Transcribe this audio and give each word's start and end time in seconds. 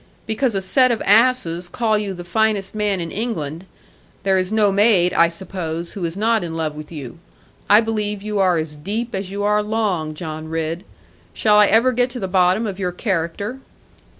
Because 0.25 0.55
a 0.55 0.63
set 0.63 0.89
of 0.89 0.99
asses 1.05 1.69
call 1.69 1.95
you 1.95 2.15
the 2.15 2.23
finest 2.23 2.73
man 2.73 2.99
in 2.99 3.11
England; 3.11 3.65
there 4.23 4.35
is 4.35 4.51
no 4.51 4.71
maid 4.71 5.13
(I 5.13 5.27
suppose) 5.27 5.91
who 5.91 6.03
is 6.05 6.17
not 6.17 6.43
in 6.43 6.55
love 6.57 6.73
with 6.75 6.91
you. 6.91 7.19
I 7.69 7.81
believe 7.81 8.23
you 8.23 8.39
are 8.39 8.57
as 8.57 8.75
deep 8.75 9.13
as 9.13 9.29
you 9.29 9.43
are 9.43 9.61
long, 9.61 10.15
John 10.15 10.47
Ridd. 10.49 10.85
Shall 11.35 11.57
I 11.57 11.67
ever 11.67 11.91
get 11.91 12.09
to 12.09 12.19
the 12.19 12.27
bottom 12.27 12.65
of 12.65 12.79
your 12.79 12.91
character?' 12.91 13.59